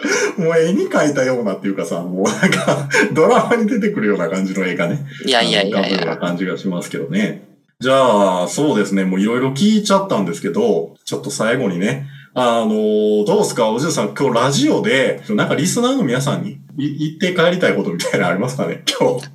[0.37, 5.05] もう絵に描いたようなっていうかさ、もうなんか、ドラマに出てくるような感じの絵がね。
[5.25, 6.17] いやいやいやいや。
[6.17, 7.52] 感じがしますけどね。
[7.83, 9.03] じゃあ、そうですね。
[9.03, 12.07] もういろいろ聞いちゃったんですけど、ちょっと最後にね。
[12.33, 13.69] あのどうすか？
[13.71, 18.85] おじいさん、今日ラジオで、なんかリスナーの皆さんにい言って帰りたいことみたいなのありますかね？
[18.97, 19.27] 今日。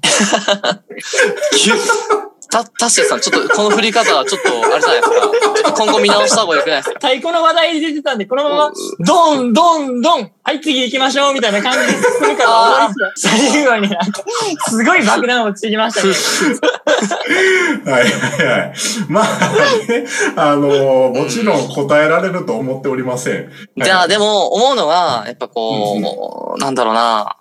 [2.40, 5.16] 急た、タッシーさん、ちょっとこの振り方はちょっと、あれじゃないですか。
[5.16, 6.94] ちょっと今後見直した方がよくないですか？
[6.94, 8.72] 太鼓の話題出てたんで、このまま、
[9.04, 14.24] ドン、ドン、ドン、はい、次行きましょう、みたいな感じで進むから最後になんか、
[14.68, 16.14] すごい爆弾落ちてきましたね。
[17.84, 18.08] はいは
[18.44, 18.72] いはい。
[19.08, 19.24] まあ、
[19.88, 23.52] ね、あの、もちろん答えられると思っておりません。
[23.76, 27.37] じゃあ、でも思うのは、やっぱこう、なんだろうな、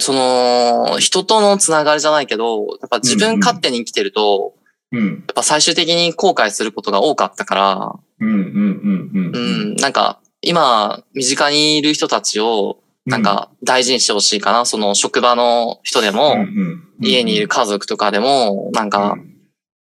[0.00, 4.54] その、人とのつながりじゃないけど、やっぱ自分勝手に生きてると、
[4.92, 5.06] うん。
[5.06, 9.36] やっぱ最終的に後悔することが多かったから、うんうんうんうん。
[9.36, 9.38] う
[9.74, 14.64] ん、なんか、今、身近にいる人たちを、なんか、大事にしてほしいかな。
[14.64, 19.16] その、職場の人でうん、も、うん家にいる、家族とかでも、なんか、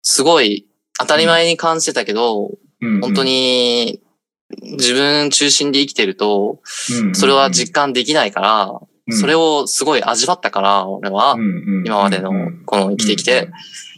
[0.03, 0.67] すごい、
[0.99, 4.01] 当たり前に感じてたけど、うん本当、に、
[4.61, 6.59] 自分中心で生きてると、
[7.03, 11.35] うんそれは実感できないから、それををすごい味わったから、俺は、
[11.85, 12.31] 今までの、
[12.65, 13.49] この生きてきて、、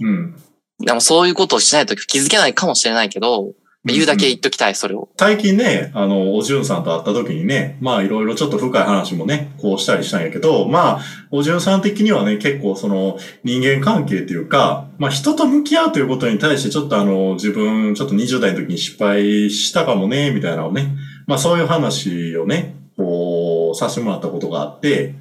[0.01, 0.35] うん
[0.79, 3.53] でもそういうことをしないと気づけないかもしれないけど、
[3.85, 5.09] 言うだけ言っときたい、それを。
[5.17, 20.95] 最近ね、あの、おじゅんさんと会った時にね、まあいろいろちょっと深い話もね、こうしたりしたんやけど、まあ、おじゅんさん的にはね、結構その人間関係っていうか、まあ人と向き合うということに対してちょっとあの、自分ちょっと20代の時に失敗したかもね、みたいなのをね、
[21.27, 25.15] まあそういう話をね、こう、させてもらったことがあって、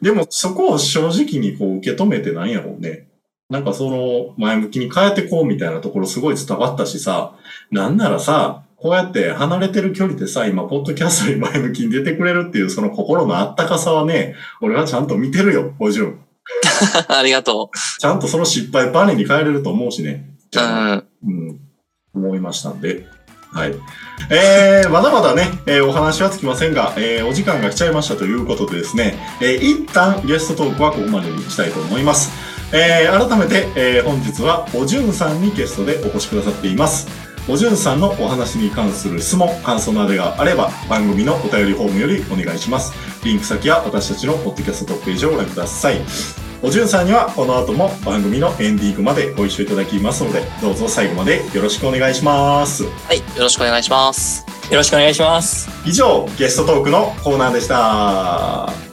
[0.00, 3.08] でもそこを正直にこう受け止めてないんやろうね。
[3.50, 7.34] なんかその前向きに変えてこうみたいなところすごい伝わったしさ、
[7.70, 16.20] なんならさ、こうやって離れてる距離でさ、今、ポッドキャストに前向きに出てくれるっていうその心のあったかさはね、俺はちゃんと見てるよ、おじゅん。
[17.08, 20.30] ありがとちゃんとその失敗バネに変えれると思うしね。
[20.54, 20.60] う。
[21.26, 21.48] うん。
[21.48, 21.60] うん、
[22.14, 23.06] 思いましたんで。
[23.58, 23.74] はい。
[24.30, 32.30] えー、まだまだね、えーお話はつきませんが、えーお時間が来ちゃいましたということでですね、えー一旦ゲストトークはここまでにしたいと思います。
[32.72, 37.08] えー改めて、えー本日はおじゅんさんにゲストでお越しくださっています。
[37.48, 42.92] おじゅんさんのお話に関する質問、感想などがあれば、番組のお便りフォームよりお願いします。
[43.24, 46.47] リンク先は私たちのポッドキャストトップページをご覧ください。
[46.60, 52.84] おじゅんさんにはこの後も番組のエンディングまでご一緒いただきますので、どうぞ最後までよろしくお願いします。
[52.84, 53.18] はい。
[53.18, 54.44] よろしくお願いします。
[54.70, 55.70] よろしくお願いします。
[55.86, 58.87] 以上、ゲストトークのコーナーでした。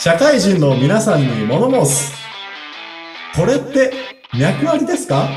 [0.00, 2.12] 社会人の皆さんに物申す。
[3.34, 3.92] これって
[4.32, 5.28] 脈ありですか？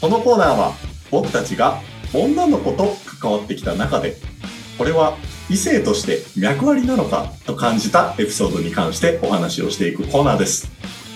[0.00, 0.72] このコーナーは
[1.10, 1.78] 僕たちが
[2.14, 4.16] 女の子と関わってきた中で
[4.78, 5.14] これは
[5.50, 7.30] 異性として脈ありなのか？
[7.44, 10.70] と感じたエピソードに関してお話をしていくコーナーです。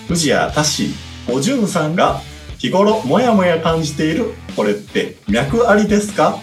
[0.07, 2.21] 藤谷タッシーおじゅんさんが
[2.59, 6.37] 日頃もやもや感じているこれって脈ありですか？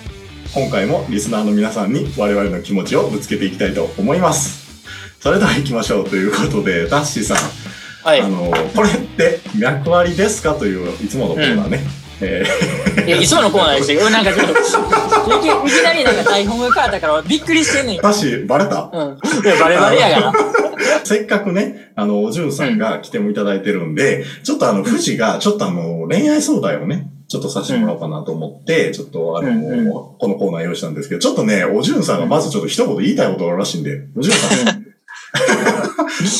[0.54, 4.82] 今回もリスナーの皆さんに我々の気持ちをぶつけていきたいと思います。
[5.20, 7.36] それでは行きましょうということでタッシーさん。
[8.02, 8.20] はい。
[8.20, 8.28] あ。
[8.28, 11.80] のこれって脈ありですかといういつものコーナーね、
[12.20, 12.44] え
[13.06, 14.54] いや、いつものコーナーでしたけど、なんかちょっと、い
[15.40, 18.90] きいきなりなんか台本が変わったからびっくりしてんねんシーバレた？
[18.92, 19.18] うん。
[19.44, 20.32] いや、バレバレやから。
[21.04, 34.84] せっかくね、あの、おじゅんさんが来てもいただいてるんで、ちょっとあの、富士が、ちょっとあの、恋愛相談をね、ちょっとさせてもらおうかなと思って、ちょっとあの、うんうんこのコーナー用意したんですけど、ちょっとね、おじゅんさんがまずちょっと一言言いたいことがあるらしいんで、おじゅんさん、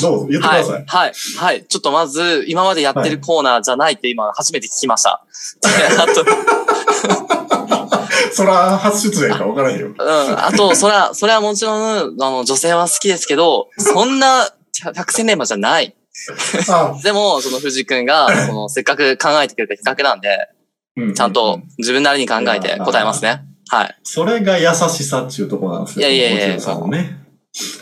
[0.03, 0.85] どうぞ、言ってくはいださい。。
[0.87, 1.13] はい。
[1.39, 1.65] はい。
[1.65, 5.23] ちょっとまず、今までやってるコーナーじゃないって今初めて聞きました。
[8.33, 9.89] そら、初出演か分からへんよ。
[9.89, 9.95] うん。
[9.99, 14.49] あと、それは、それはもちろん、あの、女性は好きですけど、そんな
[14.95, 15.95] 百戦錬磨じゃない。
[16.69, 20.58] あ、 でも、その藤君が、その、せっかく考えてくれた企画なんで、う
[21.15, 23.43] ちゃんと自分なりに考えて答えますね。
[23.71, 23.99] はい。
[24.03, 26.09] それが優しさっていうところなんですよ。
[26.09, 27.19] いやいやいやおじゅんさんのね。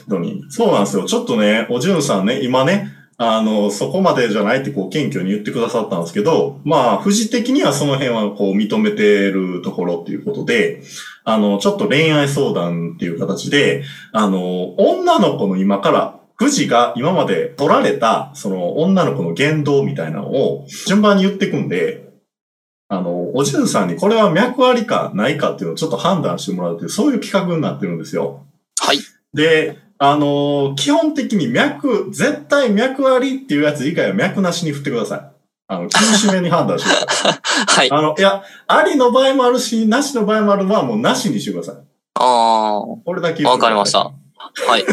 [0.09, 0.43] 本当に。
[0.51, 1.05] そうなんですよ。
[1.05, 10.83] ちょっとね、おじゅんさんね、今ね、あの、そこまでじゃないってこう謙虚に言ってくださったんですけど、まあ、富士的にはその辺はこう認めてるところっていうことで、
[11.25, 22.06] あの、ちょっと恋愛相談っていう形で、あの、女の子の今から、富士が今まで取られた、その女の子の言動みたいなのを順番に言っていくんで、
[22.89, 28.47] あの、おじゅんさんにこれは脈ありかないかっていうのをちょっと判断してもらうという、そういう企画になってるんですよ。
[28.81, 28.99] はい。
[29.35, 35.21] で、あのー基本的に脈、絶対脈ありっていうやつ以外は脈なしに振ってください。
[35.69, 37.41] あの、厳しめに判断してください。
[37.67, 37.91] はい。
[37.91, 41.75] ああの、いや、ありの場合もあるし、なしの場合もあるのはもうなしにしてください。
[42.19, 43.99] あこれだけわかりました。
[43.99, 44.13] は
[44.79, 44.85] い。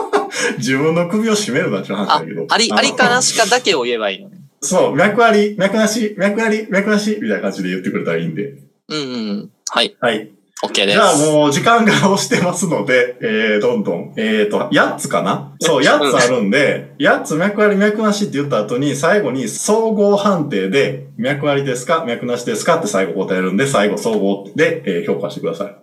[0.58, 4.41] 自分の首を絞めるなっていう話あだけど。、あり、のありかなしかだけを言えばいいのね。
[4.62, 8.54] そう、脈あり、脈なし、脈あり、脈なし、みたいな感じで言ってくれたらいいんで。
[8.88, 9.50] うんうん。
[9.70, 9.96] はい。
[10.00, 10.30] はい。
[10.64, 10.92] OK です。
[10.92, 14.14] じゃあもう時間が押してますので、えー、どんどん。
[14.16, 15.56] えっ、と、8つかな？
[15.60, 22.04] そう、8つあるんで、8つ脈あり脈なしって言った後に、最後に総合判定で、脈ありですか？
[22.06, 22.78] 脈なしですか？
[22.78, 25.76] って最後答えるんで、最後総合で、えー評価してください。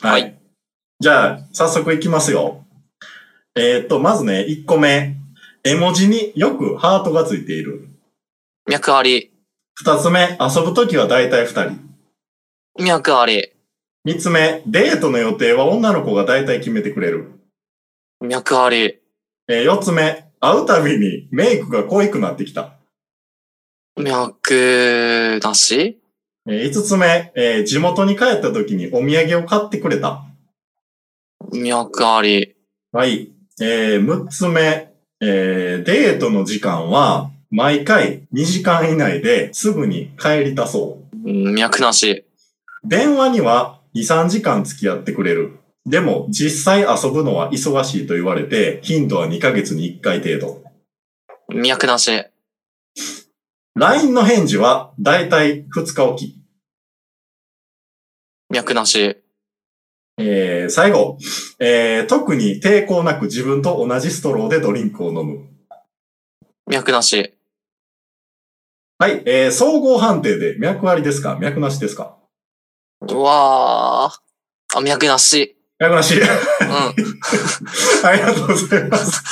[0.00, 0.38] はい。
[0.98, 2.64] じゃあ、早速いきますよ。
[3.54, 5.16] えっ、と、まずね、1個目。
[5.62, 7.88] 絵文字によくハートがついている。
[8.68, 9.32] 脈あり。
[9.84, 11.70] 2つ目、遊ぶときはだいたい2
[12.76, 12.84] 人。
[12.84, 13.52] 脈あり。
[14.04, 17.30] 三つ目、デートの予定は女の子が大体決めてくれる。
[18.20, 18.98] 脈あり。
[19.48, 22.72] えー四つ目、会うたびにメイクが濃いくなってきた。
[23.96, 25.98] 脈なし？
[26.48, 30.24] えー五つ目、えー地元に帰った時にお土産を買ってくれた。
[31.52, 32.56] 脈あり。
[32.92, 33.30] はい。
[33.60, 41.30] えー六つ目、えーデートの時間は毎回2時間以内ですぐに帰りたそう。
[41.30, 42.24] うん脈なし。
[42.84, 45.58] 電話には2、3時間付き合ってくれる。
[45.86, 50.62] でも実際遊ぶのは忙しいと言われて、頻度は2ヶ月に1回程度。
[51.54, 52.10] 脈なし。
[53.76, 56.40] LINE の返事はだいたい2日おき。
[58.50, 59.18] 脈なし。
[60.18, 61.18] えー、最後、
[61.58, 65.46] えー、特に抵抗なく自分と同じストローでドリンクを飲む。
[66.66, 67.35] 脈なし。
[68.98, 71.36] はい、えー、総合判定で脈ありですか？
[71.40, 72.16] 脈なしですか？
[73.02, 74.78] うわー。
[74.78, 75.56] あ、脈なし。
[75.78, 76.14] 脈なし。
[76.18, 76.26] うん。
[78.08, 79.22] ありがとうございます。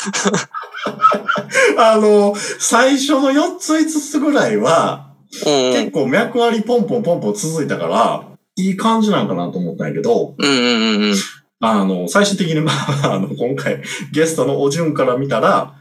[1.79, 5.12] あの、最初の4つ5つぐらいは、
[5.46, 8.24] うん結構脈ありポンポンポンポン続いたから、
[8.57, 11.14] いい感じなんかなと思ったんやけど、うんうんうんうん。
[11.61, 15.74] あの、最終的に、まあ、あの、今回、ゲストのお順から見たら、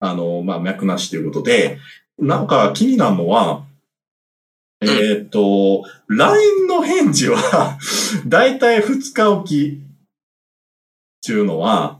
[0.00, 1.78] あの、まあ、脈なしということで、
[2.18, 3.64] なんか気になるのは、
[4.80, 4.88] えん。
[4.88, 7.78] ーっと、LINE の返事は、
[8.26, 11.98] だいたい2日おき、っていうのは、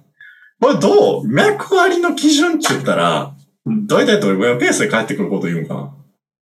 [0.61, 1.28] これどう？
[1.28, 3.35] 脈ありの基準って言ったら、
[3.66, 5.94] だいたいどれぐらいのペースで帰ってくること言うんかな？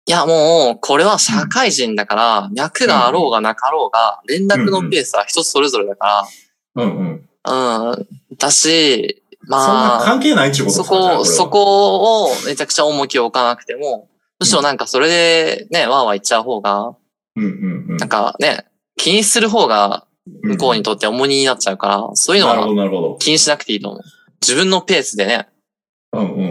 [0.05, 6.27] いや、もう、これは社会人だから、脈があろうがなかろうが、連絡のペースは人それぞれだか
[6.75, 7.29] うんうん。
[7.43, 8.07] ら、うん。
[8.37, 11.49] だし、そんなまあ、関係ないってことそですかじゃあこ、そ。
[11.49, 16.95] こをめちゃくちゃ重きを置かなくても、むしろなんかそれでね、わーわー言っちゃう方が、
[17.35, 17.97] うんうんうん。
[17.97, 18.65] なんかね、
[18.97, 20.05] 気にする方が
[20.43, 23.17] 向こうにとって重荷になっちゃうから、そういうのは。
[23.19, 24.01] 気にしなくていいと思う。
[24.41, 25.47] 自分のペースでね、
[26.13, 26.41] うんうんう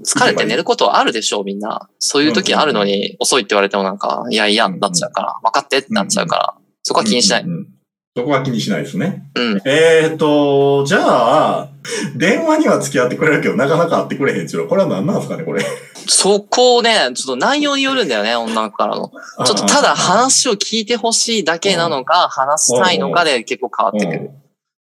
[0.00, 0.02] ん。
[0.04, 1.88] 疲れて寝ることはあるでしょう、みんな。
[1.98, 7.42] そういう時あるのに、遅いって言われてもなんか、いやいや、なっちゃうから、分かってってなっちゃうから、そこは気にしない。
[7.42, 7.77] うんうんうん
[8.18, 9.30] そこは気にしないですね。
[9.36, 9.62] うん。
[9.64, 11.68] えーっと、じゃあ、
[12.16, 15.64] 電話には付き合ってくれるけど、なかなか会ってくれへんっていうのは、これは何なんですかね、これ。
[16.08, 19.12] そこをね、ちょっと内容によるんだよね、女の子からの。
[19.46, 24.30] ちょっとただ話を聞いてほしいだけなのか、話したいのかで結構変わってくる。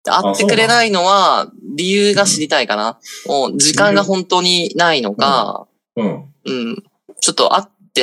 [0.04, 2.98] で会ってくれないのは、理由が知りたいかな。
[3.28, 6.06] もう、時間が本当にないのか、うん。
[6.08, 6.24] うん。
[6.46, 6.84] うん。
[7.22, 8.02] ちょっと会って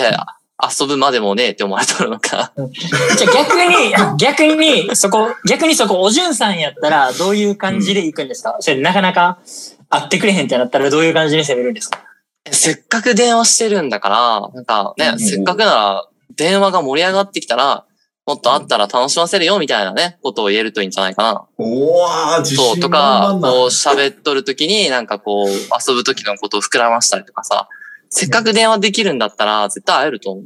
[0.63, 2.53] 遊ぶまでもねえって思われとるのか。
[3.19, 9.39] じゃあ逆に、逆に、そこ、逆にそこ、おじゅんさんやったら、どういう感じで行くんですか、それでなかなか
[9.91, 12.01] 会ってくれへんってなったら、どういう感じに攻めるんですか？
[12.51, 17.85] せっかく電話してるんだから、なんかね、うんせっかくなら電話が盛り上がってきたら、
[18.27, 21.43] もっと会ったら楽しませるよみたいなね、ことを言えるといいんじゃないかな。
[21.59, 27.69] おー、自そう、と信か、こう喋っとるときになんかこう遊ぶときのことを膨らましたりとかさ、
[28.17, 30.45] せっかく電話できるんだったら絶対会えると思う。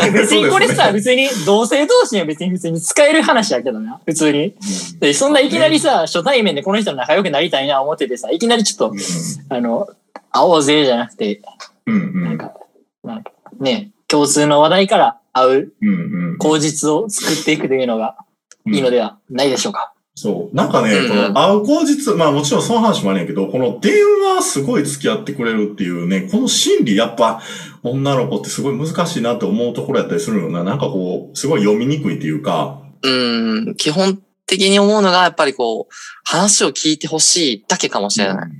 [0.00, 4.54] えー別にこれさ、別に同性同士には別に普通に使える話やけどな、普通に。
[4.98, 8.96] で、そんないきなりさ、初対面でこの人と仲良くなりたいな思っててさ、いきなりちょっと、
[9.50, 9.86] あの、
[10.32, 11.42] 会おうぜじゃなくて、
[11.84, 12.24] うんうん。
[12.24, 12.54] なんか、
[13.04, 15.72] なんかね、共通の話題から会う。
[16.38, 18.16] 口実を作っていくというのが
[18.66, 19.92] いいのではないでしょうか。
[20.20, 20.56] そう。
[20.56, 23.92] なんかね、うんうんこの会う口実、まあもちろんその話もあるんやけど、この電
[24.36, 27.40] 話すごい付き合ってくれるっていうね、この心理やっぱ
[27.84, 30.64] 女の子ってすごい難しいなって思うところやったりするよな。
[30.64, 33.08] なんかこう、すごい読みにくいっていうか、う
[33.70, 38.50] ん、基本的に思うのがやっぱりこう、話を聞いてほしいだけかもしれない。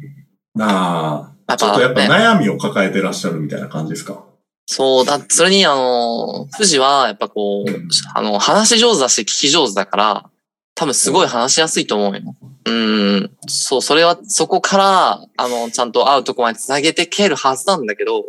[0.54, 4.22] なあ、ちょっとやっぱね、悩みを抱えてらっしゃるみたいな感じですか？
[4.66, 10.30] そう、だ、それにあの、富士はやっぱこう、うんあの、話し上手だし聞き上手だから、
[10.78, 12.36] 多分すごい話しやすいと思うよ。
[12.66, 13.30] うん。
[13.48, 18.24] そう、それは、そこから、あの、ちゃんと会うとこまで繋げてけるはずなんだけど、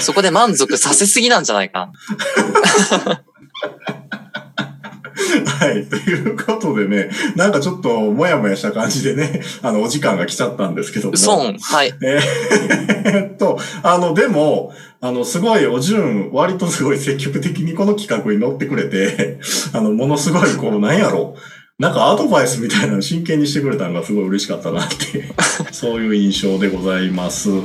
[0.00, 1.90] そこで満足させすぎなんじゃないか
[3.04, 3.24] な。
[5.44, 5.88] はい。
[5.88, 11.16] ということでね、なんかちょっともやもやした感じでね、あの、お時間が来ちゃったんですけども。
[11.16, 11.92] そう、はい。
[12.00, 19.40] えーっと、あの、でも、あの、すごい、おじゅん、割とすごい積極的にこの企画に乗ってくれて、
[19.72, 21.34] あの、ものすごい、こう、なんやろ
[21.78, 25.28] なんかアドバイスみたいなの真剣にしてくれたのがすごい嬉しかったなって、
[25.70, 27.50] そういう印象でございます。
[27.50, 27.60] は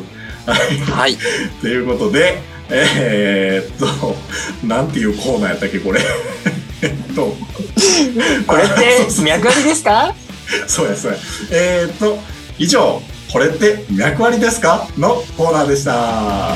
[0.72, 0.78] い。
[0.92, 1.18] はい。
[1.62, 2.40] ということで、
[2.70, 4.16] えー、っと、
[4.68, 6.02] なんていうコーナーやったっけ、これ。
[6.84, 7.36] えっと、
[8.46, 10.14] これって脈ありですか？
[10.68, 11.18] そうや、そうや。
[11.50, 12.20] えー、っと、
[12.60, 13.02] 以上、
[13.32, 14.88] これって脈ありですか？
[14.96, 16.56] のコーナーでした。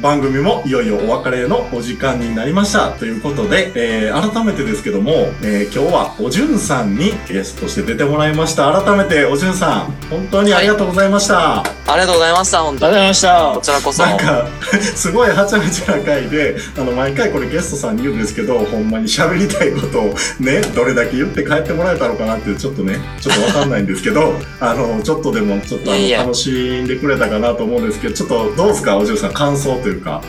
[0.00, 2.90] 番組もいよいよお別れのお時間になりました。
[2.92, 8.72] ということで、えー改めてですけども、えー今日はおじゅんさんにゲストとして出てもらいました。
[8.82, 11.60] 改めておじゅんさん、本当にありがとうございました。
[11.60, 13.60] ありがとうございました、本当ありがとうございましたこ。
[13.60, 14.02] ちらこそ。
[14.02, 14.46] なんか、
[14.94, 30.22] すごいはちゃめちゃな回で、あの、毎回これゲストさんに言うんですけど、ほんまに喋りたいことをね、どれだけ言って帰ってもらえたのかなって、ちょっとね、ちょっとわかんないんですけど、 あの、ちょっとでも、ちょっとあの、楽しんでくれたかなと思うんですけど、ちょっとどうですか、おじゅんさん、感想というか。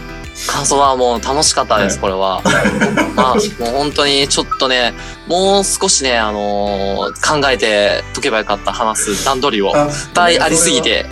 [0.47, 2.41] 感想はもう楽しかったです、これは。
[3.15, 4.93] まあ、もう本当にちょっとね、
[5.27, 10.81] もう少しね、あのー考えて解けばよかった話す段取りをいっあぱいありすぎ。
[10.81, 11.05] て、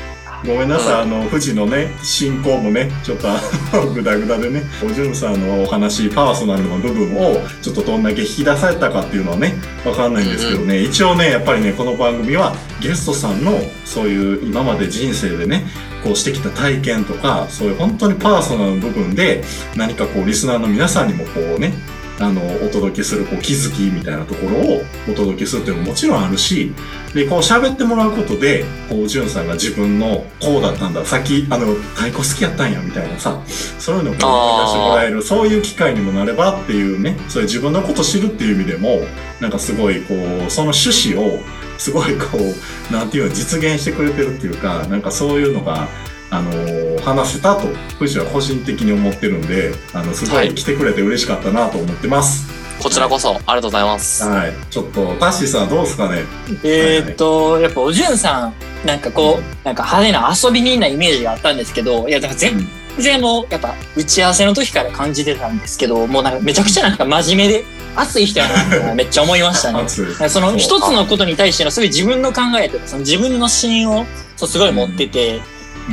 [0.46, 3.42] ごめんなさい、うんあの、富士のね、進行もね、ちょっとあ
[3.74, 15.66] の、ぐだぐだでね、おじゅんさんのお話、パーソナルの部分を、ちょっとどんだけ引き出されたかっていうのはね、わかんないんですけどね、一応ね、やっぱりね、この番組は、ゲストさんの、そういう今まで人生でね、
[16.04, 19.44] こうしてきた体験とか、そういう本当にパーソナルの部分で、
[19.76, 21.74] 何かこう、リスナーの皆さんにもこうね、
[22.20, 26.74] あの、お届けする、こう、気づきみたいなところをお届けするっていうのももちろんあるし、
[27.14, 33.42] で、こう喋ってもらうことで、こう、じゅんさんが自分のこうだったんだ、さっき、あの、太鼓好きやったんや、みたいなさ、
[33.80, 39.02] そういうのを思い出してもらえる、そういう機会にもなればっていうね、そういう自分のこと知るっていう意味でも、
[39.40, 41.40] なんかすごい、こう、その趣旨を、
[41.78, 45.88] すごいこう、なんていうの、実現してくれてるっていうか、なんかそういうのが、
[46.32, 47.62] あのー話せたと、
[47.98, 52.46] 藤は個人的に思ってるんで、あの、すごはいい来てくれて嬉しかったなと思ってます。
[52.82, 54.24] こちらこそありがとうございます。
[54.24, 54.54] はい。
[54.70, 56.24] ちょっと、タッシーさんどうですかね？
[56.64, 58.54] えーっと、やっぱおじゅんさん、
[58.86, 62.68] なんかこう、なんか派手な遊び人なイメージがあったんですけど、いや、だから全
[62.98, 67.66] 然もう、やっぱ打ち合わせの時から感じてたんですけど、もうなんかめちゃくちゃなんか真面目で、
[67.96, 69.82] 熱い人やなって めっちゃ思いましたね。
[69.82, 70.30] 熱い。
[70.30, 74.06] その一つのことに対してのすごい自分の考えとか、その自分の芯を
[74.36, 75.42] そうすごい持ってて、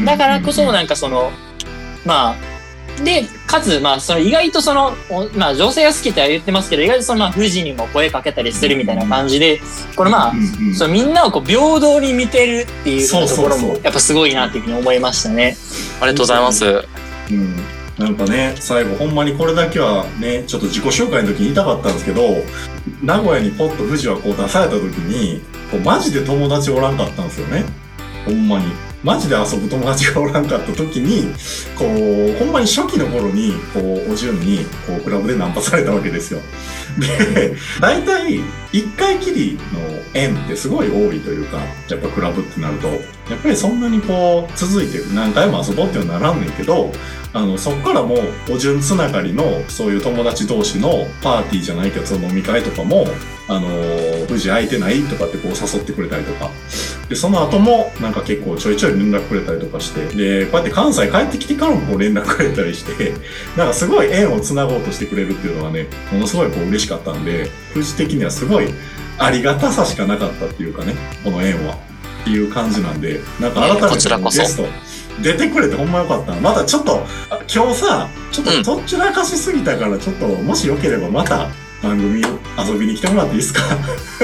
[0.04, 1.30] だからこそなんかその、
[2.04, 2.36] まあ、
[3.04, 9.60] で、かつ、まあ、その意外とその、おまあ、女性が好きっては言ってますけど、意外とその、まあ、富士にも声かけたりするみたいな感じで、
[9.94, 15.56] このまあ、うんうんそのみんなをこう平等に見てるっていうそうところそうそうもやっぱすごいなっていうふうに思いましたね。
[16.00, 16.64] ありがとうございます。
[17.30, 17.56] うん。
[17.98, 22.44] なんかね、最後、ほんまにこれだけはね、ちょっと自己紹介の時に言いたかったんですけど、
[23.02, 25.40] 名古屋にポッと富士はこう出された時に、
[25.70, 27.64] こうマジで友達おらんかったんですよね。
[28.26, 28.66] ほんまに。
[29.06, 31.32] マジで遊ぶ友達がおらんかった時に、
[31.78, 36.40] こう、ほんまに初期の頃に、こう、お順に、こう、クラブでナンパされたわけですよ。
[36.98, 38.40] で、大体、
[38.72, 39.80] 一回きりの
[40.12, 42.98] 縁ってすごい多いというか、やっぱクラブってなると、やっ
[43.40, 46.90] ぱりそんなにこう、続いて何回も遊ぼうってはならんねんけど、
[47.32, 53.06] あの、そっからもう、お順つながりの、そういう友達同士のパーティーじゃないけど、その飲み会とかも、
[53.48, 53.68] あの、
[54.28, 56.50] 無事空いてないとかってこう誘ってくれたりとか。
[57.08, 63.14] で、その後も、なんか結構ちょいちょい連絡くれたりとかして、で、こうやって関西帰ってきてからもこう連絡くれたりして、
[63.56, 68.66] なんかすごい縁を繋ごうとしてくれるっていうのはね、ものすごいこう嬉しかったんで、富士的にはすごい
[69.18, 71.74] ありがたさしかなかったっていうかね、この縁は。
[72.22, 74.66] っていう感じなんで、なんか改めてゲスト
[75.22, 76.40] 出てくれてほんまよかったな。
[76.40, 81.48] まだちょっと、あ今日さ、ちょっうんととっちらかしすぎたから、ちょっと、もしよければまた
[81.86, 83.60] 番組遊びに来てもらっていいですか？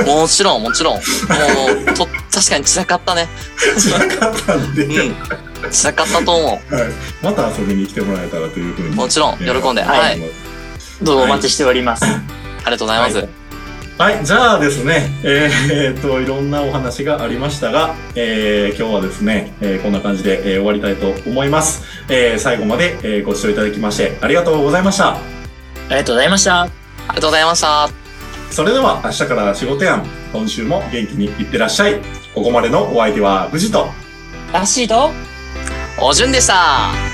[0.04, 0.94] もちろん、もちろん。
[0.94, 3.28] もう、と、確かに散らかったね。
[3.78, 5.14] 散らかったんで、うん。
[5.70, 6.60] 散らかったと思はい、
[7.22, 8.88] また遊びに来てもらえたらというふうに。
[8.88, 8.92] う。
[8.94, 9.82] もちろん、喜んで。
[9.82, 10.20] はいはい。
[11.02, 12.04] どうぞお待ちしております。
[12.04, 12.08] あ
[12.66, 13.16] りがとうございます。
[13.18, 13.26] は
[13.98, 21.82] はい、じゃあですね、えーえーっと、いろんなお話がありましたが、えー今日はですね、えーこんな感じで、えー終わりたいと思います。
[22.08, 25.14] えー最後まで、えーご視聴いただきましてありがとうございました。
[25.14, 25.20] あ
[25.90, 26.81] りがとうございました。
[27.08, 27.88] ありがとうございました。
[28.50, 30.06] それでは明日から仕事やん。
[30.32, 32.00] 今週も元気にいってらっしゃい。
[32.34, 33.88] ここまでのお相手は藤と。
[34.52, 35.10] ラッシーと、
[36.00, 37.11] おじゅんでした。